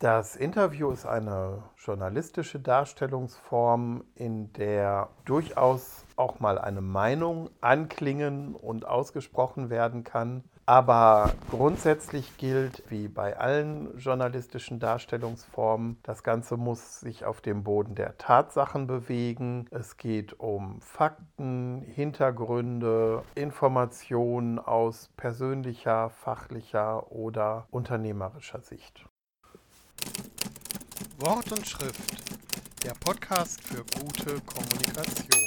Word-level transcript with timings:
Das 0.00 0.36
Interview 0.36 0.92
ist 0.92 1.06
eine 1.06 1.64
journalistische 1.76 2.60
Darstellungsform, 2.60 4.04
in 4.14 4.52
der 4.52 5.08
durchaus 5.24 6.04
auch 6.14 6.38
mal 6.38 6.56
eine 6.56 6.80
Meinung 6.80 7.50
anklingen 7.60 8.54
und 8.54 8.86
ausgesprochen 8.86 9.70
werden 9.70 10.04
kann. 10.04 10.44
Aber 10.66 11.32
grundsätzlich 11.50 12.36
gilt, 12.36 12.84
wie 12.88 13.08
bei 13.08 13.40
allen 13.40 13.98
journalistischen 13.98 14.78
Darstellungsformen, 14.78 15.98
das 16.04 16.22
Ganze 16.22 16.56
muss 16.56 17.00
sich 17.00 17.24
auf 17.24 17.40
dem 17.40 17.64
Boden 17.64 17.96
der 17.96 18.18
Tatsachen 18.18 18.86
bewegen. 18.86 19.66
Es 19.72 19.96
geht 19.96 20.38
um 20.38 20.80
Fakten, 20.80 21.82
Hintergründe, 21.82 23.24
Informationen 23.34 24.60
aus 24.60 25.10
persönlicher, 25.16 26.10
fachlicher 26.10 27.10
oder 27.10 27.66
unternehmerischer 27.72 28.60
Sicht. 28.60 29.08
Wort 31.20 31.50
und 31.50 31.66
Schrift, 31.66 32.14
der 32.84 32.92
Podcast 32.92 33.60
für 33.60 33.84
gute 34.00 34.40
Kommunikation. 34.42 35.42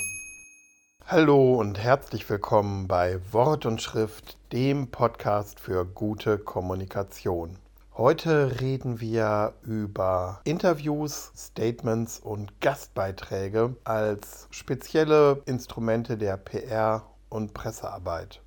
Hallo 1.05 1.53
und 1.61 1.79
herzlich 1.79 2.29
willkommen 2.29 2.89
bei 2.89 3.21
Wort 3.31 3.65
und 3.65 3.81
Schrift, 3.81 4.37
dem 4.51 4.87
Podcast 4.87 5.61
für 5.61 5.85
gute 5.85 6.39
Kommunikation. 6.39 7.55
Heute 7.95 8.59
reden 8.59 8.99
wir 8.99 9.53
über 9.63 10.41
Interviews, 10.43 11.31
Statements 11.37 12.19
und 12.19 12.59
Gastbeiträge 12.59 13.73
als 13.85 14.49
spezielle 14.51 15.41
Instrumente 15.45 16.17
der 16.17 16.35
PR 16.35 17.03
und 17.29 17.53
Pressearbeit. 17.53 18.41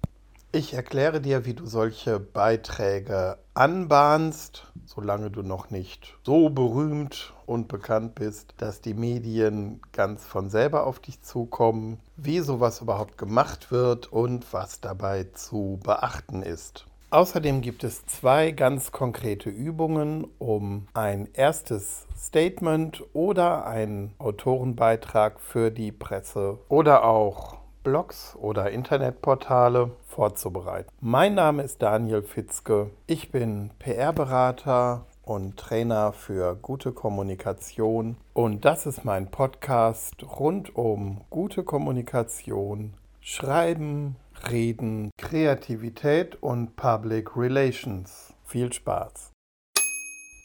Ich 0.54 0.72
erkläre 0.72 1.20
dir, 1.20 1.46
wie 1.46 1.54
du 1.54 1.66
solche 1.66 2.20
Beiträge 2.20 3.38
anbahnst, 3.54 4.70
solange 4.86 5.28
du 5.28 5.42
noch 5.42 5.70
nicht 5.70 6.16
so 6.22 6.48
berühmt 6.48 7.32
und 7.44 7.66
bekannt 7.66 8.14
bist, 8.14 8.54
dass 8.58 8.80
die 8.80 8.94
Medien 8.94 9.82
ganz 9.90 10.24
von 10.24 10.50
selber 10.50 10.86
auf 10.86 11.00
dich 11.00 11.20
zukommen, 11.22 11.98
wie 12.16 12.38
sowas 12.38 12.80
überhaupt 12.82 13.18
gemacht 13.18 13.72
wird 13.72 14.12
und 14.12 14.52
was 14.52 14.80
dabei 14.80 15.26
zu 15.34 15.80
beachten 15.82 16.44
ist. 16.44 16.86
Außerdem 17.10 17.60
gibt 17.60 17.82
es 17.82 18.06
zwei 18.06 18.52
ganz 18.52 18.92
konkrete 18.92 19.50
Übungen, 19.50 20.24
um 20.38 20.86
ein 20.94 21.28
erstes 21.32 22.06
Statement 22.16 23.02
oder 23.12 23.66
einen 23.66 24.14
Autorenbeitrag 24.18 25.40
für 25.40 25.72
die 25.72 25.90
Presse 25.90 26.60
oder 26.68 27.02
auch 27.02 27.64
Blogs 27.84 28.34
oder 28.40 28.70
Internetportale 28.70 29.90
vorzubereiten. 30.14 30.88
Mein 31.00 31.34
Name 31.34 31.62
ist 31.62 31.82
Daniel 31.82 32.22
Fitzke. 32.22 32.90
Ich 33.06 33.32
bin 33.32 33.70
PR-Berater 33.80 35.06
und 35.24 35.56
Trainer 35.56 36.12
für 36.12 36.54
gute 36.54 36.92
Kommunikation. 36.92 38.16
Und 38.32 38.64
das 38.64 38.86
ist 38.86 39.04
mein 39.04 39.30
Podcast 39.30 40.14
rund 40.22 40.76
um 40.76 41.22
gute 41.30 41.64
Kommunikation, 41.64 42.94
Schreiben, 43.20 44.16
Reden, 44.50 45.10
Kreativität 45.18 46.40
und 46.42 46.76
Public 46.76 47.36
Relations. 47.36 48.34
Viel 48.44 48.72
Spaß! 48.72 49.33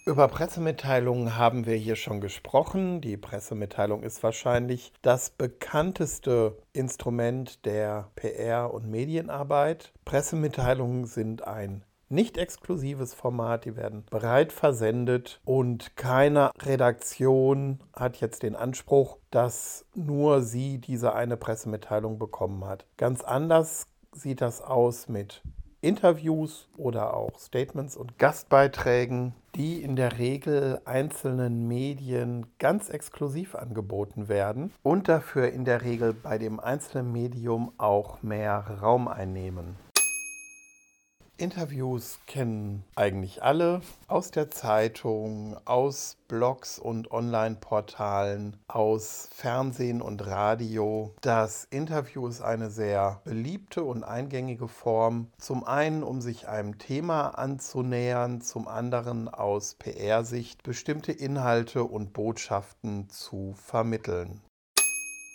Über 0.10 0.28
Pressemitteilungen 0.28 1.38
haben 1.38 1.68
wir 1.68 1.76
hier 1.76 1.96
schon 1.96 2.20
gesprochen. 2.20 3.00
Die 3.00 3.16
Pressemitteilung 3.16 4.02
ist 4.02 4.24
wahrscheinlich 4.24 4.92
das 5.04 5.30
bekannteste 5.30 6.58
Instrument 6.74 7.64
der 7.64 8.10
PR- 8.16 8.74
und 8.74 8.90
Medienarbeit. 8.90 9.94
Pressemitteilungen 10.06 11.06
sind 11.06 11.46
ein 11.46 11.84
nicht 12.08 12.40
exklusives 12.40 13.14
Format, 13.14 13.66
die 13.66 13.76
werden 13.76 14.04
bereit 14.10 14.52
versendet 14.52 15.42
und 15.46 15.96
keine 15.96 16.50
Redaktion 16.60 17.78
hat 17.94 18.18
jetzt 18.18 18.42
den 18.42 18.56
Anspruch, 18.56 19.20
dass 19.30 19.86
nur 19.94 20.42
sie 20.42 20.80
diese 20.80 21.14
eine 21.14 21.38
Pressemitteilung 21.38 22.18
bekommen 22.18 22.66
hat. 22.66 22.88
Ganz 22.98 23.22
anders 23.22 23.86
sieht 24.12 24.42
das 24.42 24.60
aus 24.60 25.08
mit 25.08 25.44
Interviews 25.82 26.68
oder 26.76 27.14
auch 27.14 27.40
Statements 27.40 27.96
und 27.96 28.18
Gastbeiträgen, 28.18 29.34
die 29.56 29.82
in 29.82 29.96
der 29.96 30.18
Regel 30.18 30.82
einzelnen 30.84 31.68
Medien 31.68 32.48
ganz 32.60 32.90
exklusiv 32.90 33.56
angeboten 33.56 34.28
werden 34.28 34.74
und 34.84 35.08
dafür 35.08 35.52
in 35.52 35.64
der 35.64 35.82
Regel 35.82 36.14
bei 36.14 36.38
dem 36.38 36.60
einzelnen 36.60 37.12
Medium 37.14 37.72
auch 37.78 38.22
mehr 38.22 38.80
Raum 38.82 39.08
einnehmen. 39.08 39.78
Interviews 41.40 42.20
kennen 42.28 42.84
eigentlich 42.96 43.44
alle 43.44 43.82
aus 44.08 44.30
der 44.30 44.52
Zeitung, 44.52 45.56
aus 45.64 46.18
Blogs 46.28 46.78
und 46.78 47.12
Online-Portalen, 47.12 48.58
aus 48.68 49.30
Fernsehen 49.32 50.02
und 50.02 50.26
Radio. 50.28 51.14
Das 51.22 51.64
Interview 51.64 52.28
ist 52.28 52.42
eine 52.42 52.70
sehr 52.70 53.22
beliebte 53.24 53.84
und 53.84 54.04
eingängige 54.04 54.68
Form. 54.68 55.28
Zum 55.38 55.64
einen, 55.64 56.04
um 56.04 56.20
sich 56.20 56.50
einem 56.50 56.78
Thema 56.78 57.30
anzunähern, 57.30 58.42
zum 58.42 58.68
anderen 58.68 59.30
aus 59.30 59.76
PR-Sicht 59.76 60.64
bestimmte 60.64 61.14
Inhalte 61.14 61.86
und 61.86 62.12
Botschaften 62.12 63.10
zu 63.10 63.54
vermitteln. 63.56 64.42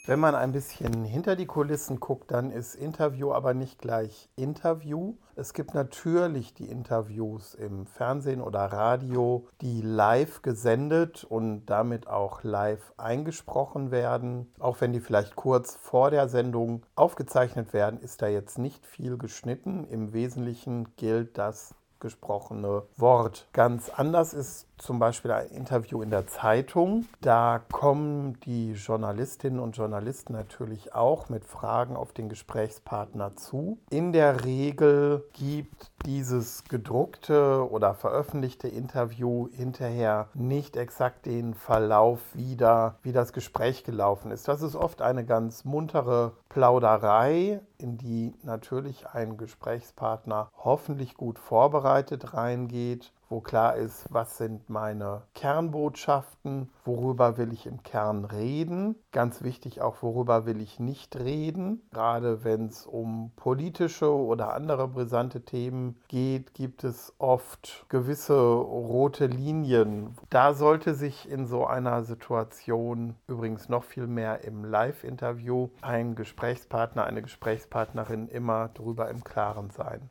Wenn 0.07 0.21
man 0.21 0.35
ein 0.35 0.53
bisschen 0.53 1.03
hinter 1.03 1.35
die 1.35 1.47
Kulissen 1.47 1.99
guckt, 1.99 2.31
dann 2.31 2.51
ist 2.51 2.75
Interview 2.75 3.33
aber 3.33 3.55
nicht 3.55 3.79
gleich 3.79 4.29
Interview. 4.37 5.15
Es 5.35 5.55
gibt 5.55 5.73
natürlich 5.73 6.53
die 6.53 6.69
Interviews 6.69 7.55
im 7.55 7.87
Fernsehen 7.87 8.43
oder 8.43 8.67
Radio, 8.67 9.49
die 9.63 9.81
live 9.81 10.43
gesendet 10.43 11.25
und 11.25 11.65
damit 11.65 12.07
auch 12.07 12.43
live 12.43 12.93
eingesprochen 12.99 13.91
werden. 13.91 14.53
Auch 14.59 14.83
wenn 14.83 14.93
die 14.93 15.01
vielleicht 15.01 15.37
kurz 15.37 15.75
vor 15.77 16.11
der 16.11 16.29
Sendung 16.29 16.85
aufgezeichnet 16.97 17.73
werden, 17.73 17.99
ist 17.99 18.21
da 18.21 18.27
jetzt 18.27 18.59
nicht 18.59 18.85
viel 18.85 19.17
geschnitten. 19.17 19.85
Im 19.85 20.13
Wesentlichen 20.13 20.95
gilt 20.97 21.39
das 21.39 21.75
gesprochene 22.05 22.83
Wort. 22.99 23.49
Ganz 23.55 23.89
anders 23.89 24.35
ist 24.35 24.67
zum 24.77 24.99
Beispiel 24.99 25.31
ein 25.31 25.49
Interview 25.49 26.03
in 26.03 26.11
der 26.11 26.27
Zeitung. 26.27 27.07
Da 27.23 27.63
kommen 27.73 28.39
die 28.41 28.73
Journalistinnen 28.73 29.59
und 29.59 29.75
Journalisten 29.75 30.35
natürlich 30.35 30.95
auch 30.95 31.31
mit 31.31 31.47
Fragen 31.47 31.97
auf 31.97 32.13
den 32.13 32.29
Gesprächspartner 32.29 33.37
zu. 33.37 33.79
In 33.89 34.13
der 34.13 34.45
Regel 34.45 35.25
gibt 35.33 35.91
dieses 36.05 36.65
gedruckte 36.65 37.67
oder 37.71 37.95
veröffentlichte 37.95 38.69
Interview 38.69 39.49
hinterher 39.53 40.29
nicht 40.35 40.77
exakt 40.77 41.25
den 41.25 41.55
Verlauf 41.55 42.21
wieder, 42.35 42.97
wie 43.03 43.13
das 43.13 43.33
Gespräch 43.33 43.85
gelaufen 43.85 44.31
ist. 44.31 44.47
Das 44.49 44.61
ist 44.61 44.77
oft 44.77 45.01
eine 45.01 45.25
ganz 45.25 45.65
muntere 45.65 46.33
Plauderei, 46.51 47.61
in 47.79 47.97
die 47.97 48.35
natürlich 48.43 49.09
ein 49.09 49.39
Gesprächspartner 49.39 50.51
hoffentlich 50.57 51.15
gut 51.15 51.39
vorbereitet 51.39 51.94
reingeht 52.35 53.13
wo 53.35 53.41
klar 53.41 53.77
ist, 53.77 54.07
was 54.11 54.39
sind 54.39 54.71
meine 54.71 55.23
Kernbotschaften, 55.35 56.71
worüber 56.85 57.37
will 57.37 57.53
ich 57.53 57.67
im 57.67 57.83
Kern 57.83 58.25
reden. 58.25 58.95
Ganz 59.11 59.43
wichtig 59.43 59.81
auch, 59.81 60.03
worüber 60.03 60.47
will 60.47 60.61
ich 60.61 60.79
nicht 60.79 61.17
reden. 61.17 61.83
Gerade 61.91 62.45
wenn 62.45 62.67
es 62.67 62.87
um 62.87 63.33
politische 63.35 64.15
oder 64.15 64.55
andere 64.55 64.87
brisante 64.87 65.45
Themen 65.45 66.01
geht, 66.07 66.55
gibt 66.55 66.85
es 66.85 67.13
oft 67.19 67.87
gewisse 67.89 68.41
rote 68.41 69.27
Linien. 69.27 70.17
Da 70.31 70.55
sollte 70.55 70.95
sich 70.95 71.29
in 71.29 71.47
so 71.47 71.67
einer 71.67 72.05
Situation 72.05 73.17
übrigens 73.27 73.69
noch 73.69 73.83
viel 73.83 74.07
mehr 74.07 74.45
im 74.45 74.65
Live-Interview 74.65 75.71
ein 75.83 76.15
Gesprächspartner, 76.15 77.05
eine 77.05 77.23
Gesprächspartnerin 77.23 78.29
immer 78.29 78.69
drüber 78.69 79.11
im 79.11 79.25
Klaren 79.25 79.71
sein. 79.71 80.09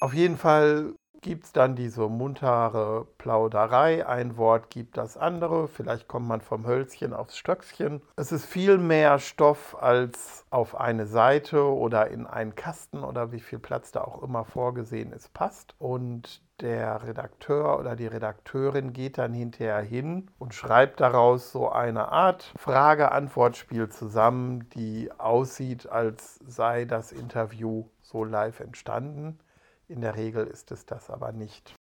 Auf 0.00 0.14
jeden 0.14 0.36
Fall 0.36 0.94
gibt 1.20 1.44
es 1.44 1.52
dann 1.52 1.74
diese 1.74 2.08
muntere 2.08 3.06
Plauderei. 3.18 4.06
Ein 4.06 4.36
Wort 4.36 4.70
gibt 4.70 4.96
das 4.96 5.16
andere. 5.16 5.66
Vielleicht 5.66 6.06
kommt 6.06 6.28
man 6.28 6.40
vom 6.40 6.66
Hölzchen 6.66 7.12
aufs 7.12 7.36
Stöckchen. 7.36 8.00
Es 8.16 8.30
ist 8.30 8.46
viel 8.46 8.78
mehr 8.78 9.18
Stoff 9.18 9.76
als 9.80 10.44
auf 10.50 10.78
eine 10.78 11.06
Seite 11.06 11.64
oder 11.64 12.08
in 12.08 12.26
einen 12.26 12.54
Kasten 12.54 13.02
oder 13.02 13.32
wie 13.32 13.40
viel 13.40 13.58
Platz 13.58 13.90
da 13.90 14.02
auch 14.02 14.22
immer 14.22 14.44
vorgesehen 14.44 15.12
ist, 15.12 15.34
passt. 15.34 15.74
Und 15.78 16.42
der 16.60 17.02
Redakteur 17.02 17.78
oder 17.78 17.96
die 17.96 18.06
Redakteurin 18.06 18.92
geht 18.92 19.18
dann 19.18 19.32
hinterher 19.32 19.80
hin 19.80 20.30
und 20.38 20.54
schreibt 20.54 21.00
daraus 21.00 21.52
so 21.52 21.70
eine 21.70 22.10
Art 22.10 22.52
Frage-Antwort-Spiel 22.56 23.88
zusammen, 23.88 24.68
die 24.70 25.10
aussieht, 25.18 25.88
als 25.88 26.40
sei 26.46 26.84
das 26.84 27.12
Interview 27.12 27.86
so 28.00 28.24
live 28.24 28.60
entstanden. 28.60 29.38
In 29.90 30.02
der 30.02 30.16
Regel 30.16 30.46
ist 30.46 30.70
es 30.70 30.84
das 30.84 31.08
aber 31.08 31.32
nicht. 31.32 31.74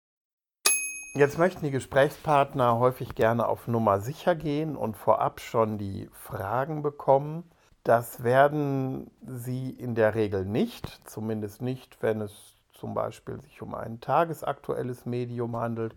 Jetzt 1.13 1.37
möchten 1.37 1.65
die 1.65 1.71
Gesprächspartner 1.71 2.79
häufig 2.79 3.15
gerne 3.15 3.47
auf 3.47 3.67
Nummer 3.67 3.99
sicher 3.99 4.33
gehen 4.33 4.77
und 4.77 4.95
vorab 4.95 5.41
schon 5.41 5.77
die 5.77 6.09
Fragen 6.13 6.83
bekommen. 6.83 7.43
Das 7.83 8.23
werden 8.23 9.11
sie 9.25 9.71
in 9.71 9.93
der 9.93 10.15
Regel 10.15 10.45
nicht, 10.45 11.01
zumindest 11.05 11.61
nicht, 11.61 12.01
wenn 12.01 12.21
es 12.21 12.55
zum 12.71 12.93
Beispiel 12.93 13.41
sich 13.41 13.61
um 13.61 13.75
ein 13.75 13.99
tagesaktuelles 13.99 15.05
Medium 15.05 15.57
handelt. 15.57 15.93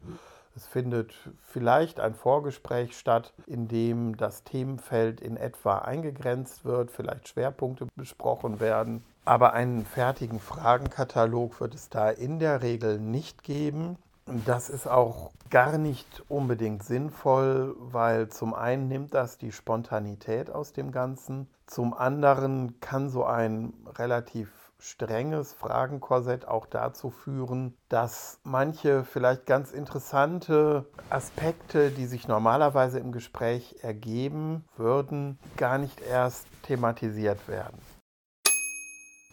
Es 0.61 0.67
findet 0.67 1.15
vielleicht 1.41 2.01
ein 2.01 2.15
Vorgespräch 2.15 2.99
statt, 2.99 3.33
in 3.47 3.67
dem 3.67 4.19
das 4.19 4.45
Themenfeld 4.45 5.23
in 5.23 5.39
etwa 5.39 5.79
eingegrenzt 5.79 6.67
wird, 6.67 6.91
vielleicht 6.91 7.29
Schwerpunkte 7.29 7.87
besprochen 7.97 8.61
werden. 8.61 9.03
Aber 9.25 9.55
einen 9.55 9.87
fertigen 9.87 10.39
Fragenkatalog 10.39 11.63
wird 11.63 11.75
es 11.75 11.89
da 11.89 12.11
in 12.11 12.39
der 12.39 12.61
Regel 12.61 12.99
nicht 12.99 13.43
geben. 13.43 13.97
Das 14.27 14.69
ist 14.69 14.87
auch 14.87 15.31
gar 15.49 15.79
nicht 15.79 16.25
unbedingt 16.29 16.83
sinnvoll, 16.83 17.75
weil 17.79 18.29
zum 18.29 18.53
einen 18.53 18.87
nimmt 18.87 19.15
das 19.15 19.39
die 19.39 19.53
Spontanität 19.53 20.51
aus 20.51 20.75
dem 20.75 20.93
Ganzen, 20.93 21.49
zum 21.67 21.95
anderen 21.95 22.79
kann 22.81 23.09
so 23.09 23.25
ein 23.25 23.73
relativ 23.97 24.60
strenges 24.81 25.53
Fragenkorsett 25.53 26.49
auch 26.49 26.67
dazu 26.67 27.11
führen, 27.11 27.77
dass 27.89 28.41
manche 28.43 29.05
vielleicht 29.05 29.47
ganz 29.47 29.73
interessante 29.73 30.87
Aspekte, 31.11 31.91
die 31.91 32.07
sich 32.07 32.27
normalerweise 32.27 32.99
im 32.99 33.13
Gespräch 33.13 33.77
ergeben 33.83 34.65
würden, 34.77 35.39
gar 35.57 35.79
nicht 35.79 36.01
erst 36.01 36.47
thematisiert 36.63 37.47
werden. 37.49 37.79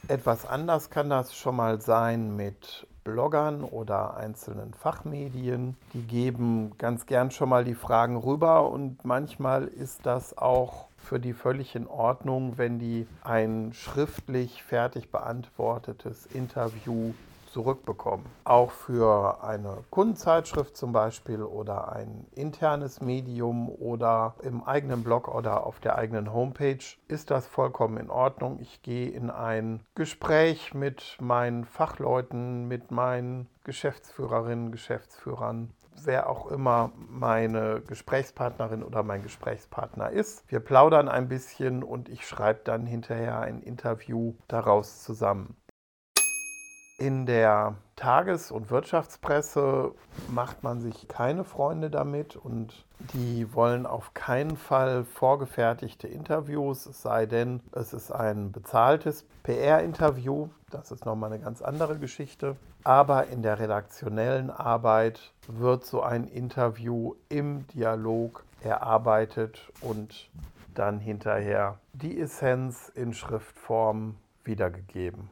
Etwas 0.08 0.46
anders 0.46 0.90
kann 0.90 1.10
das 1.10 1.36
schon 1.36 1.56
mal 1.56 1.82
sein 1.82 2.36
mit 2.36 2.88
Bloggern 3.04 3.64
oder 3.64 4.16
einzelnen 4.16 4.74
Fachmedien. 4.74 5.78
Die 5.94 6.02
geben 6.02 6.78
ganz 6.78 7.06
gern 7.06 7.32
schon 7.32 7.50
mal 7.50 7.64
die 7.64 7.76
Fragen 7.76 8.18
rüber 8.18 8.70
und 8.70 9.06
manchmal 9.06 9.66
ist 9.66 10.06
das 10.06 10.38
auch 10.38 10.87
für 10.98 11.20
die 11.20 11.34
völlig 11.34 11.76
in 11.76 11.88
Ordnung, 11.88 12.58
wenn 12.58 12.80
die 12.80 13.08
ein 13.24 13.72
schriftlich 13.74 14.64
fertig 14.64 15.12
beantwortetes 15.12 16.26
Interview 16.26 17.14
zurückbekommen. 17.48 18.26
Auch 18.44 18.72
für 18.72 19.44
eine 19.44 19.78
Kundenzeitschrift 19.90 20.78
zum 20.78 20.92
Beispiel 20.92 21.42
oder 21.42 21.92
ein 21.92 22.28
internes 22.36 23.02
Medium 23.02 23.70
oder 23.70 24.36
im 24.44 24.64
eigenen 24.64 25.04
Blog 25.04 25.28
oder 25.28 25.66
auf 25.66 25.80
der 25.80 25.98
eigenen 25.98 26.34
Homepage 26.34 26.84
ist 27.08 27.32
das 27.32 27.48
vollkommen 27.48 27.98
in 27.98 28.10
Ordnung. 28.10 28.60
Ich 28.62 28.82
gehe 28.84 29.10
in 29.10 29.30
ein 29.30 29.82
Gespräch 29.96 30.74
mit 30.74 31.18
meinen 31.20 31.66
Fachleuten, 31.66 32.68
mit 32.68 32.92
meinen 32.92 33.48
Geschäftsführerinnen, 33.64 34.72
Geschäftsführern 34.72 35.72
wer 36.04 36.30
auch 36.30 36.48
immer 36.52 36.92
meine 37.10 37.82
Gesprächspartnerin 37.82 38.84
oder 38.84 39.04
mein 39.04 39.24
Gesprächspartner 39.24 40.10
ist. 40.10 40.50
Wir 40.52 40.60
plaudern 40.60 41.10
ein 41.10 41.28
bisschen 41.28 41.84
und 41.84 42.10
ich 42.10 42.28
schreibe 42.28 42.62
dann 42.64 42.86
hinterher 42.86 43.40
ein 43.40 43.62
Interview 43.62 44.36
daraus 44.48 45.04
zusammen. 45.04 45.56
In 47.00 47.26
der 47.26 47.76
Tages- 47.98 48.52
und 48.52 48.70
Wirtschaftspresse 48.70 49.92
macht 50.30 50.64
man 50.64 50.80
sich 50.80 51.08
keine 51.08 51.44
Freunde 51.44 51.90
damit 51.90 52.36
und 52.36 52.86
die 53.00 53.54
wollen 53.54 53.86
auf 53.86 54.14
keinen 54.14 54.56
Fall 54.56 55.04
vorgefertigte 55.04 56.08
Interviews, 56.08 56.86
es 56.86 57.02
sei 57.02 57.26
denn, 57.26 57.60
es 57.74 57.94
ist 57.94 58.12
ein 58.12 58.52
bezahltes 58.52 59.26
PR-Interview. 59.44 60.48
Das 60.70 60.92
ist 60.92 61.06
nochmal 61.06 61.34
eine 61.34 61.44
ganz 61.44 61.62
andere 61.62 61.98
Geschichte. 61.98 62.56
Aber 62.84 63.28
in 63.28 63.42
der 63.42 63.60
redaktionellen 63.60 64.52
Arbeit 64.52 65.34
wird 65.48 65.84
so 65.84 66.02
ein 66.02 66.28
Interview 66.28 67.16
im 67.30 67.68
Dialog 67.68 68.44
erarbeitet 68.62 69.72
und 69.82 70.30
dann 70.76 71.00
hinterher 71.00 71.80
die 71.94 72.20
Essenz 72.20 72.92
in 72.94 73.14
Schriftform 73.14 74.16
wiedergegeben. 74.44 75.30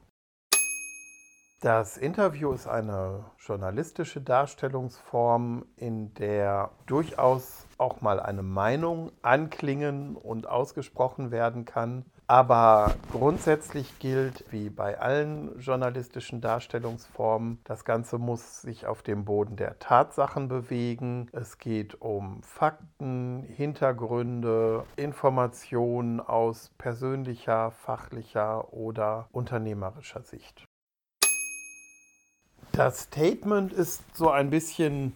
Das 1.66 1.98
Interview 1.98 2.52
ist 2.52 2.68
eine 2.68 3.26
journalistische 3.40 4.22
Darstellungsform, 4.22 5.66
in 5.78 6.14
der 6.14 6.70
durchaus 6.86 7.66
auch 7.80 8.02
mal 8.02 8.20
eine 8.20 8.44
Meinung 8.44 9.12
anklingen 9.24 10.16
und 10.16 10.46
ausgesprochen 10.46 11.32
werden 11.32 11.66
kann. 11.66 12.06
Aber 12.28 12.94
grundsätzlich 13.12 13.98
gilt, 13.98 14.46
wie 14.52 14.70
bei 14.70 15.00
allen 15.00 15.60
journalistischen 15.60 16.40
Darstellungsformen, 16.40 17.58
das 17.64 17.84
Ganze 17.84 18.20
muss 18.20 18.62
sich 18.62 18.86
auf 18.86 19.02
dem 19.02 19.26
Boden 19.26 19.56
der 19.56 19.80
Tatsachen 19.80 20.48
bewegen. 20.48 21.30
Es 21.32 21.58
geht 21.58 22.00
um 22.00 22.44
Fakten, 22.44 23.42
Hintergründe, 23.42 24.84
Informationen 24.98 26.20
aus 26.20 26.70
persönlicher, 26.78 27.72
fachlicher 27.72 28.72
oder 28.72 29.30
unternehmerischer 29.32 30.22
Sicht. 30.22 30.68
Das 32.76 33.04
Statement 33.04 33.72
ist 33.72 34.04
so 34.14 34.30
ein 34.30 34.50
bisschen 34.50 35.14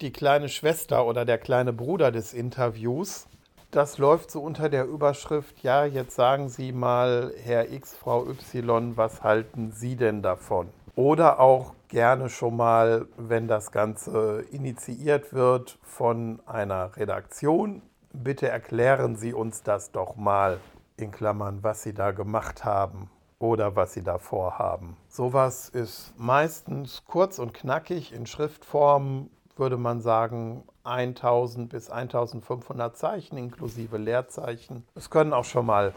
die 0.00 0.12
kleine 0.12 0.48
Schwester 0.48 1.04
oder 1.04 1.26
der 1.26 1.36
kleine 1.36 1.74
Bruder 1.74 2.10
des 2.10 2.32
Interviews. 2.32 3.26
Das 3.70 3.98
läuft 3.98 4.30
so 4.30 4.40
unter 4.40 4.70
der 4.70 4.86
Überschrift, 4.86 5.62
ja, 5.62 5.84
jetzt 5.84 6.14
sagen 6.14 6.48
Sie 6.48 6.72
mal, 6.72 7.34
Herr 7.44 7.70
X, 7.70 7.94
Frau 7.94 8.26
Y, 8.26 8.96
was 8.96 9.22
halten 9.22 9.72
Sie 9.72 9.94
denn 9.94 10.22
davon? 10.22 10.68
Oder 10.96 11.38
auch 11.38 11.74
gerne 11.88 12.30
schon 12.30 12.56
mal, 12.56 13.06
wenn 13.18 13.46
das 13.46 13.72
Ganze 13.72 14.46
initiiert 14.50 15.34
wird 15.34 15.78
von 15.82 16.40
einer 16.46 16.96
Redaktion, 16.96 17.82
bitte 18.14 18.48
erklären 18.48 19.16
Sie 19.16 19.34
uns 19.34 19.62
das 19.62 19.92
doch 19.92 20.16
mal, 20.16 20.60
in 20.96 21.10
Klammern, 21.10 21.58
was 21.60 21.82
Sie 21.82 21.92
da 21.92 22.12
gemacht 22.12 22.64
haben 22.64 23.10
oder 23.42 23.74
was 23.74 23.92
Sie 23.92 24.02
da 24.02 24.18
vorhaben. 24.18 24.96
Sowas 25.08 25.68
ist 25.68 26.14
meistens 26.16 27.04
kurz 27.06 27.38
und 27.38 27.52
knackig 27.52 28.12
in 28.12 28.26
Schriftform, 28.26 29.28
würde 29.56 29.76
man 29.76 30.00
sagen, 30.00 30.62
1000 30.84 31.68
bis 31.68 31.90
1500 31.90 32.96
Zeichen 32.96 33.36
inklusive 33.36 33.98
Leerzeichen. 33.98 34.86
Es 34.94 35.10
können 35.10 35.32
auch 35.32 35.44
schon 35.44 35.66
mal 35.66 35.92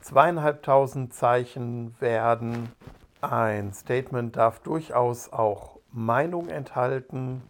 zweieinhalbtausend 0.00 1.12
Zeichen 1.12 1.94
werden. 2.00 2.70
Ein 3.22 3.72
Statement 3.72 4.36
darf 4.36 4.60
durchaus 4.60 5.32
auch 5.32 5.78
Meinung 5.92 6.48
enthalten, 6.48 7.42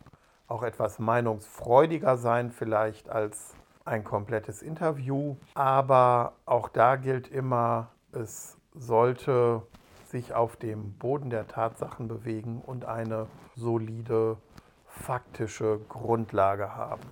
auch 0.48 0.62
etwas 0.62 0.98
meinungsfreudiger 0.98 2.16
sein 2.16 2.50
vielleicht 2.50 3.08
als 3.08 3.54
ein 3.84 4.04
komplettes 4.04 4.62
Interview. 4.62 5.36
Aber 5.54 6.34
auch 6.46 6.68
da 6.68 6.96
gilt 6.96 7.28
immer, 7.28 7.88
es 8.12 8.56
sollte 8.80 9.62
sich 10.06 10.34
auf 10.34 10.56
dem 10.56 10.94
Boden 10.94 11.30
der 11.30 11.46
Tatsachen 11.46 12.08
bewegen 12.08 12.62
und 12.64 12.84
eine 12.84 13.26
solide 13.54 14.38
faktische 14.86 15.80
Grundlage 15.88 16.74
haben. 16.74 17.02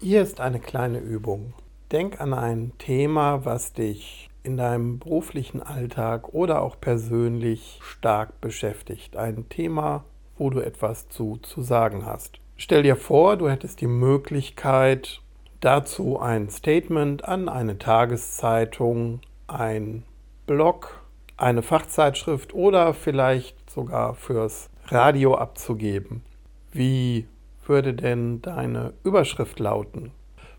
Hier 0.00 0.22
ist 0.22 0.40
eine 0.40 0.58
kleine 0.58 0.98
Übung. 0.98 1.52
Denk 1.92 2.20
an 2.20 2.34
ein 2.34 2.72
Thema, 2.78 3.44
was 3.44 3.72
dich 3.72 4.28
in 4.42 4.56
deinem 4.56 4.98
beruflichen 4.98 5.62
Alltag 5.62 6.34
oder 6.34 6.62
auch 6.62 6.80
persönlich 6.80 7.78
stark 7.82 8.40
beschäftigt. 8.40 9.16
Ein 9.16 9.48
Thema, 9.48 10.04
wo 10.36 10.50
du 10.50 10.60
etwas 10.60 11.08
zu, 11.08 11.36
zu 11.38 11.62
sagen 11.62 12.04
hast. 12.04 12.40
Stell 12.56 12.82
dir 12.82 12.96
vor, 12.96 13.36
du 13.36 13.48
hättest 13.48 13.80
die 13.80 13.86
Möglichkeit, 13.86 15.20
dazu 15.66 16.20
ein 16.20 16.48
Statement 16.48 17.24
an 17.24 17.48
eine 17.48 17.76
Tageszeitung, 17.76 19.20
ein 19.48 20.04
Blog, 20.46 21.02
eine 21.36 21.62
Fachzeitschrift 21.62 22.54
oder 22.54 22.94
vielleicht 22.94 23.68
sogar 23.68 24.14
fürs 24.14 24.70
Radio 24.86 25.34
abzugeben. 25.34 26.22
Wie 26.70 27.26
würde 27.64 27.94
denn 27.94 28.42
deine 28.42 28.92
Überschrift 29.02 29.58
lauten? 29.58 30.12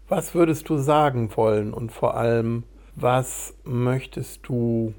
Was 0.09 0.35
würdest 0.35 0.67
du 0.67 0.77
sagen 0.77 1.31
wollen 1.37 1.73
und 1.73 1.93
vor 1.93 2.17
allem, 2.17 2.63
was 2.97 3.53
möchtest 3.63 4.45
du 4.49 4.93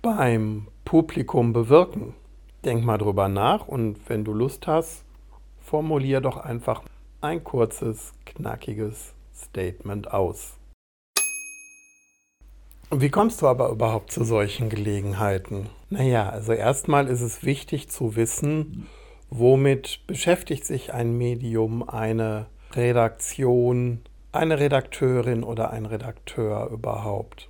beim 0.00 0.68
Publikum 0.86 1.52
bewirken? 1.52 2.14
Denk 2.64 2.82
mal 2.82 2.96
drüber 2.96 3.28
nach 3.28 3.68
und 3.68 4.08
wenn 4.08 4.24
du 4.24 4.32
Lust 4.32 4.66
hast, 4.66 5.04
formulier 5.60 6.22
doch 6.22 6.38
einfach 6.38 6.82
ein 7.20 7.44
kurzes, 7.44 8.14
knackiges 8.24 9.14
Statement 9.34 10.12
aus. 10.12 10.54
Wie 12.92 13.10
kommst 13.10 13.40
du 13.40 13.46
aber 13.46 13.68
überhaupt 13.68 14.10
zu 14.10 14.24
solchen 14.24 14.68
Gelegenheiten? 14.68 15.68
Naja, 15.90 16.28
also 16.28 16.52
erstmal 16.52 17.06
ist 17.06 17.20
es 17.20 17.44
wichtig 17.44 17.88
zu 17.88 18.16
wissen, 18.16 18.88
womit 19.28 20.00
beschäftigt 20.08 20.64
sich 20.64 20.92
ein 20.92 21.16
Medium, 21.16 21.88
eine 21.88 22.46
Redaktion, 22.72 24.00
eine 24.32 24.58
Redakteurin 24.58 25.44
oder 25.44 25.70
ein 25.70 25.86
Redakteur 25.86 26.68
überhaupt. 26.70 27.48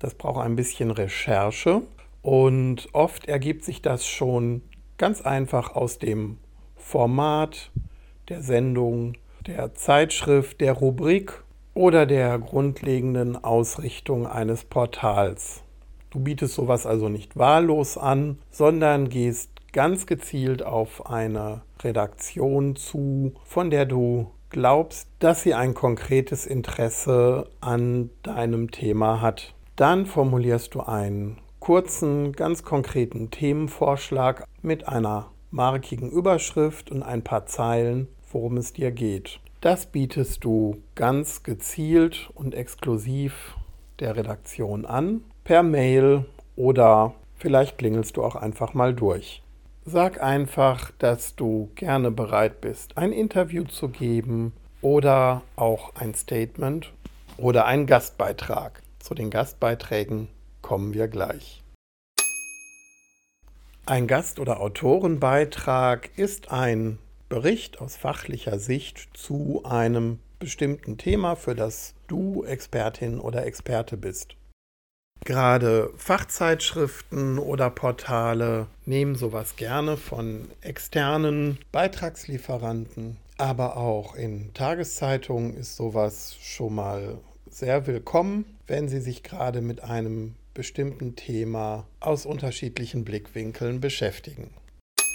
Das 0.00 0.14
braucht 0.14 0.44
ein 0.44 0.56
bisschen 0.56 0.90
Recherche 0.90 1.82
und 2.22 2.88
oft 2.92 3.26
ergibt 3.26 3.64
sich 3.64 3.82
das 3.82 4.04
schon 4.06 4.62
ganz 4.98 5.22
einfach 5.22 5.76
aus 5.76 5.98
dem 6.00 6.38
Format 6.74 7.70
der 8.28 8.42
Sendung, 8.42 9.16
der 9.46 9.74
Zeitschrift, 9.74 10.60
der 10.60 10.72
Rubrik 10.72 11.42
oder 11.74 12.06
der 12.06 12.38
grundlegenden 12.38 13.42
Ausrichtung 13.42 14.26
eines 14.26 14.64
Portals. 14.64 15.62
Du 16.10 16.20
bietest 16.20 16.54
sowas 16.54 16.86
also 16.86 17.08
nicht 17.08 17.36
wahllos 17.36 17.98
an, 17.98 18.38
sondern 18.50 19.08
gehst 19.08 19.50
ganz 19.72 20.06
gezielt 20.06 20.62
auf 20.62 21.10
eine 21.10 21.62
Redaktion 21.82 22.76
zu, 22.76 23.34
von 23.44 23.70
der 23.70 23.84
du 23.84 24.30
glaubst, 24.50 25.08
dass 25.18 25.42
sie 25.42 25.54
ein 25.54 25.74
konkretes 25.74 26.46
Interesse 26.46 27.48
an 27.60 28.10
deinem 28.22 28.70
Thema 28.70 29.20
hat. 29.20 29.54
Dann 29.76 30.06
formulierst 30.06 30.74
du 30.74 30.80
einen 30.80 31.38
kurzen, 31.60 32.32
ganz 32.32 32.62
konkreten 32.62 33.30
Themenvorschlag 33.30 34.44
mit 34.62 34.88
einer 34.88 35.30
markigen 35.50 36.10
Überschrift 36.10 36.90
und 36.90 37.02
ein 37.02 37.22
paar 37.22 37.46
Zeilen, 37.46 38.08
worum 38.36 38.58
es 38.58 38.74
dir 38.74 38.90
geht. 38.90 39.40
Das 39.62 39.86
bietest 39.86 40.44
du 40.44 40.82
ganz 40.94 41.42
gezielt 41.42 42.30
und 42.34 42.54
exklusiv 42.54 43.56
der 43.98 44.14
Redaktion 44.14 44.84
an, 44.84 45.24
per 45.42 45.62
Mail 45.62 46.26
oder 46.54 47.14
vielleicht 47.36 47.78
klingelst 47.78 48.18
du 48.18 48.22
auch 48.22 48.36
einfach 48.36 48.74
mal 48.74 48.92
durch. 48.92 49.42
Sag 49.86 50.22
einfach, 50.22 50.90
dass 50.98 51.34
du 51.34 51.70
gerne 51.76 52.10
bereit 52.10 52.60
bist, 52.60 52.98
ein 52.98 53.10
Interview 53.10 53.64
zu 53.64 53.88
geben 53.88 54.52
oder 54.82 55.40
auch 55.56 55.94
ein 55.94 56.14
Statement 56.14 56.92
oder 57.38 57.64
einen 57.64 57.86
Gastbeitrag. 57.86 58.82
Zu 58.98 59.14
den 59.14 59.30
Gastbeiträgen 59.30 60.28
kommen 60.60 60.92
wir 60.92 61.08
gleich. 61.08 61.62
Ein 63.86 64.06
Gast- 64.06 64.40
oder 64.40 64.60
Autorenbeitrag 64.60 66.10
ist 66.18 66.50
ein 66.52 66.98
Bericht 67.28 67.80
aus 67.80 67.96
fachlicher 67.96 68.58
Sicht 68.58 69.08
zu 69.14 69.62
einem 69.64 70.20
bestimmten 70.38 70.96
Thema, 70.96 71.34
für 71.34 71.54
das 71.54 71.94
du 72.06 72.44
Expertin 72.44 73.18
oder 73.18 73.44
Experte 73.46 73.96
bist. 73.96 74.36
Gerade 75.24 75.90
Fachzeitschriften 75.96 77.38
oder 77.38 77.68
Portale 77.70 78.68
nehmen 78.84 79.16
sowas 79.16 79.56
gerne 79.56 79.96
von 79.96 80.48
externen 80.60 81.58
Beitragslieferanten, 81.72 83.16
aber 83.38 83.76
auch 83.76 84.14
in 84.14 84.54
Tageszeitungen 84.54 85.54
ist 85.54 85.74
sowas 85.74 86.36
schon 86.40 86.76
mal 86.76 87.18
sehr 87.50 87.88
willkommen, 87.88 88.44
wenn 88.68 88.88
sie 88.88 89.00
sich 89.00 89.24
gerade 89.24 89.62
mit 89.62 89.82
einem 89.82 90.36
bestimmten 90.54 91.16
Thema 91.16 91.86
aus 91.98 92.24
unterschiedlichen 92.24 93.04
Blickwinkeln 93.04 93.80
beschäftigen. 93.80 94.50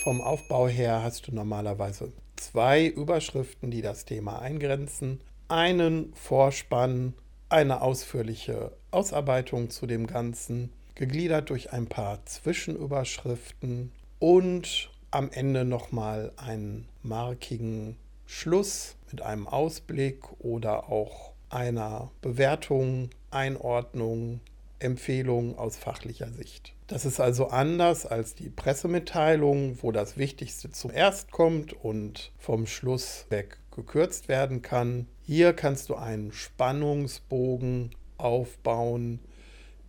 Vom 0.03 0.19
Aufbau 0.19 0.67
her 0.67 1.03
hast 1.03 1.27
du 1.27 1.31
normalerweise 1.31 2.11
zwei 2.35 2.87
Überschriften, 2.87 3.69
die 3.69 3.83
das 3.83 4.03
Thema 4.03 4.39
eingrenzen, 4.39 5.21
einen 5.47 6.11
Vorspann, 6.15 7.13
eine 7.49 7.83
ausführliche 7.83 8.71
Ausarbeitung 8.89 9.69
zu 9.69 9.85
dem 9.85 10.07
Ganzen, 10.07 10.73
gegliedert 10.95 11.51
durch 11.51 11.71
ein 11.71 11.85
paar 11.85 12.25
Zwischenüberschriften 12.25 13.91
und 14.17 14.89
am 15.11 15.29
Ende 15.29 15.65
nochmal 15.65 16.31
einen 16.35 16.87
markigen 17.03 17.95
Schluss 18.25 18.95
mit 19.11 19.21
einem 19.21 19.47
Ausblick 19.47 20.23
oder 20.39 20.89
auch 20.89 21.33
einer 21.51 22.09
Bewertung, 22.21 23.11
Einordnung 23.29 24.39
Empfehlungen 24.79 25.59
aus 25.59 25.77
fachlicher 25.77 26.31
Sicht. 26.31 26.73
Das 26.91 27.05
ist 27.05 27.21
also 27.21 27.47
anders 27.47 28.05
als 28.05 28.35
die 28.35 28.49
Pressemitteilung, 28.49 29.81
wo 29.81 29.93
das 29.93 30.17
Wichtigste 30.17 30.71
zuerst 30.71 31.31
kommt 31.31 31.71
und 31.71 32.33
vom 32.37 32.67
Schluss 32.67 33.27
weg 33.29 33.59
gekürzt 33.73 34.27
werden 34.27 34.61
kann. 34.61 35.07
Hier 35.21 35.53
kannst 35.53 35.87
du 35.87 35.95
einen 35.95 36.33
Spannungsbogen 36.33 37.91
aufbauen, 38.17 39.21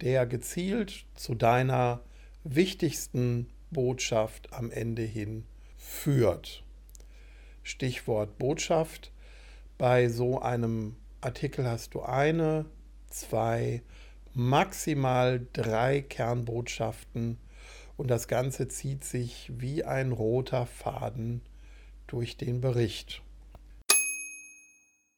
der 0.00 0.26
gezielt 0.26 1.06
zu 1.16 1.34
deiner 1.34 2.02
wichtigsten 2.44 3.48
Botschaft 3.72 4.52
am 4.52 4.70
Ende 4.70 5.02
hin 5.02 5.44
führt. 5.76 6.62
Stichwort 7.64 8.38
Botschaft. 8.38 9.10
Bei 9.76 10.08
so 10.08 10.40
einem 10.40 10.94
Artikel 11.20 11.66
hast 11.66 11.94
du 11.94 12.02
eine, 12.02 12.64
zwei, 13.10 13.82
maximal 14.34 15.46
drei 15.52 16.00
Kernbotschaften 16.02 17.38
und 17.96 18.08
das 18.08 18.28
Ganze 18.28 18.68
zieht 18.68 19.04
sich 19.04 19.52
wie 19.56 19.84
ein 19.84 20.12
roter 20.12 20.66
Faden 20.66 21.42
durch 22.06 22.36
den 22.36 22.60
Bericht. 22.60 23.22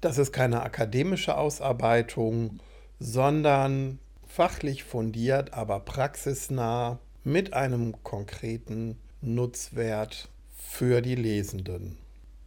Das 0.00 0.18
ist 0.18 0.32
keine 0.32 0.62
akademische 0.62 1.36
Ausarbeitung, 1.36 2.60
sondern 2.98 3.98
fachlich 4.26 4.84
fundiert, 4.84 5.54
aber 5.54 5.80
praxisnah 5.80 6.98
mit 7.22 7.54
einem 7.54 8.02
konkreten 8.02 8.98
Nutzwert 9.22 10.28
für 10.54 11.00
die 11.00 11.14
Lesenden. 11.14 11.98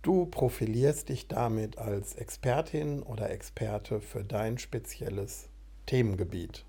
Du 0.03 0.27
profilierst 0.27 1.09
dich 1.09 1.27
damit 1.27 1.79
als 1.79 2.13
Expertin 2.13 3.01
oder 3.01 3.31
Experte 3.31 3.99
für 3.99 4.23
dein 4.23 4.57
spezielles 4.59 5.49
Themengebiet. 5.87 6.63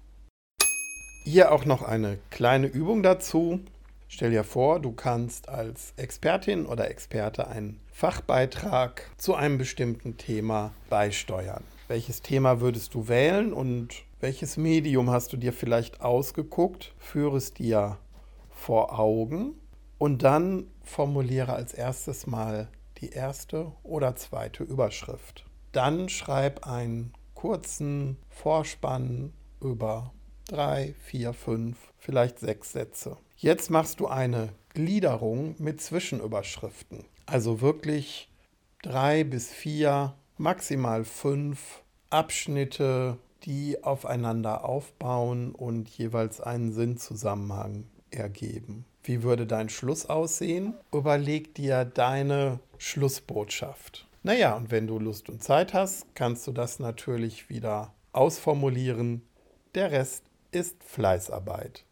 Hier 1.24 1.52
auch 1.52 1.66
noch 1.66 1.82
eine 1.82 2.18
kleine 2.30 2.68
Übung 2.68 3.02
dazu. 3.02 3.60
Stell 4.08 4.30
dir 4.30 4.44
vor, 4.44 4.80
du 4.80 4.92
kannst 4.92 5.50
als 5.50 5.92
Expertin 5.98 6.64
oder 6.64 6.90
Experte 6.90 7.48
einen 7.48 7.78
Fachbeitrag 7.92 9.10
zu 9.18 9.34
einem 9.34 9.58
bestimmten 9.58 10.16
Thema 10.16 10.72
beisteuern. 10.88 11.62
Welches 11.88 12.22
Thema 12.22 12.62
würdest 12.62 12.94
du 12.94 13.08
wählen 13.08 13.52
und 13.52 14.04
welches 14.20 14.56
Medium 14.56 15.10
hast 15.10 15.34
du 15.34 15.36
dir 15.36 15.52
vielleicht 15.52 16.00
ausgeguckt? 16.00 16.94
Führe 16.98 17.36
es 17.36 17.52
dir 17.52 17.98
vor 18.50 18.98
Augen 18.98 19.54
und 19.98 20.22
dann 20.22 20.68
formuliere 20.82 21.52
als 21.52 21.74
erstes 21.74 22.26
mal 22.26 22.68
die 23.00 23.10
erste 23.10 23.72
oder 23.82 24.16
zweite 24.16 24.64
Überschrift. 24.64 25.44
Dann 25.72 26.08
schreib 26.08 26.66
ein 26.66 27.12
kurzen 27.38 28.16
Vorspann 28.30 29.32
über 29.60 30.12
drei, 30.48 30.96
vier, 31.04 31.32
fünf, 31.32 31.78
vielleicht 31.96 32.40
sechs 32.40 32.72
Sätze. 32.72 33.16
Jetzt 33.36 33.70
machst 33.70 34.00
du 34.00 34.08
eine 34.08 34.48
Gliederung 34.74 35.54
mit 35.58 35.80
Zwischenüberschriften. 35.80 37.04
Also 37.26 37.60
wirklich 37.60 38.28
drei 38.82 39.22
bis 39.22 39.52
vier, 39.52 40.14
maximal 40.36 41.04
fünf 41.04 41.84
Abschnitte, 42.10 43.18
die 43.44 43.84
aufeinander 43.84 44.64
aufbauen 44.64 45.52
und 45.52 45.88
jeweils 45.90 46.40
einen 46.40 46.72
Sinnzusammenhang 46.72 47.84
ergeben. 48.10 48.84
Wie 49.04 49.22
würde 49.22 49.46
dein 49.46 49.68
Schluss 49.68 50.06
aussehen? 50.06 50.74
Überleg 50.92 51.54
dir 51.54 51.84
deine 51.84 52.58
Schlussbotschaft. 52.78 54.07
Naja, 54.28 54.56
und 54.56 54.70
wenn 54.70 54.86
du 54.86 54.98
Lust 54.98 55.30
und 55.30 55.42
Zeit 55.42 55.72
hast, 55.72 56.04
kannst 56.14 56.46
du 56.46 56.52
das 56.52 56.80
natürlich 56.80 57.48
wieder 57.48 57.94
ausformulieren. 58.12 59.22
Der 59.74 59.90
Rest 59.90 60.22
ist 60.50 60.84
Fleißarbeit. 60.84 61.86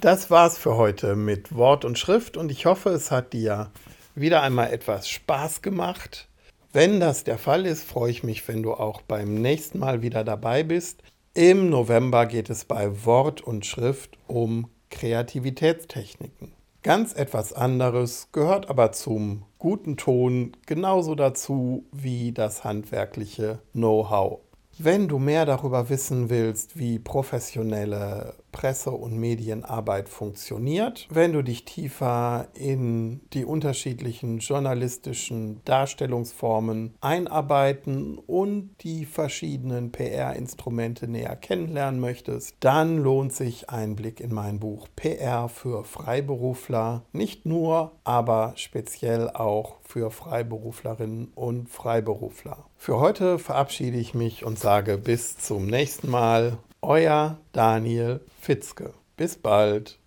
Das 0.00 0.32
war's 0.32 0.58
für 0.58 0.76
heute 0.76 1.14
mit 1.14 1.54
Wort 1.54 1.84
und 1.84 1.96
Schrift 1.96 2.36
und 2.36 2.50
ich 2.50 2.66
hoffe, 2.66 2.90
es 2.90 3.12
hat 3.12 3.34
dir 3.34 3.70
wieder 4.16 4.42
einmal 4.42 4.72
etwas 4.72 5.08
Spaß 5.08 5.62
gemacht. 5.62 6.28
Wenn 6.72 6.98
das 6.98 7.22
der 7.22 7.38
Fall 7.38 7.64
ist, 7.64 7.84
freue 7.84 8.10
ich 8.10 8.24
mich, 8.24 8.48
wenn 8.48 8.64
du 8.64 8.74
auch 8.74 9.00
beim 9.02 9.36
nächsten 9.36 9.78
Mal 9.78 10.02
wieder 10.02 10.24
dabei 10.24 10.64
bist. 10.64 11.04
Im 11.34 11.70
November 11.70 12.26
geht 12.26 12.50
es 12.50 12.64
bei 12.64 13.04
Wort 13.04 13.40
und 13.40 13.64
Schrift 13.64 14.18
um 14.26 14.68
Kreativitätstechniken. 14.90 16.52
Ganz 16.82 17.12
etwas 17.14 17.52
anderes 17.52 18.28
gehört 18.32 18.68
aber 18.68 18.90
zum 18.90 19.44
guten 19.58 19.96
Ton 19.96 20.56
genauso 20.66 21.14
dazu 21.14 21.86
wie 21.92 22.32
das 22.32 22.64
handwerkliche 22.64 23.60
Know-how. 23.72 24.40
Wenn 24.78 25.06
du 25.06 25.20
mehr 25.20 25.46
darüber 25.46 25.90
wissen 25.90 26.28
willst, 26.28 26.76
wie 26.76 26.98
professionelle 26.98 28.34
Presse- 28.52 28.92
und 28.92 29.18
Medienarbeit 29.18 30.08
funktioniert, 30.08 31.08
wenn 31.10 31.32
du 31.32 31.42
dich 31.42 31.64
tiefer 31.64 32.48
in 32.54 33.20
die 33.32 33.44
unterschiedlichen 33.44 34.38
journalistischen 34.38 35.60
Darstellungsformen 35.64 36.94
einarbeiten 37.00 38.18
und 38.18 38.70
die 38.82 39.06
verschiedenen 39.06 39.90
PR-Instrumente 39.90 41.08
näher 41.08 41.34
kennenlernen 41.34 42.00
möchtest, 42.00 42.54
dann 42.60 42.98
lohnt 42.98 43.32
sich 43.32 43.70
ein 43.70 43.96
Blick 43.96 44.20
in 44.20 44.32
mein 44.32 44.60
Buch 44.60 44.86
PR 44.94 45.48
für 45.48 45.84
Freiberufler. 45.84 47.02
Nicht 47.12 47.46
nur, 47.46 47.92
aber 48.04 48.52
speziell 48.56 49.30
auch 49.30 49.76
für 49.82 50.10
Freiberuflerinnen 50.10 51.32
und 51.34 51.68
Freiberufler. 51.68 52.64
Für 52.76 52.98
heute 52.98 53.38
verabschiede 53.38 53.98
ich 53.98 54.14
mich 54.14 54.44
und 54.44 54.58
sage 54.58 54.98
bis 54.98 55.38
zum 55.38 55.66
nächsten 55.66 56.10
Mal. 56.10 56.58
Euer 56.84 57.38
Daniel 57.52 58.22
Fitzke. 58.40 58.92
Bis 59.16 59.36
bald. 59.36 60.00